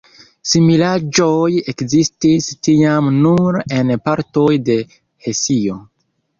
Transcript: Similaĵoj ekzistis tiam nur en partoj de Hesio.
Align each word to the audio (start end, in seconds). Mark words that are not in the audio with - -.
Similaĵoj 0.51 1.49
ekzistis 1.73 2.49
tiam 2.69 3.13
nur 3.27 3.61
en 3.83 3.95
partoj 4.09 4.51
de 4.73 4.81
Hesio. 5.29 5.81